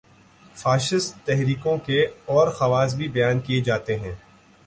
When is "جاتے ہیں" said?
3.61-4.15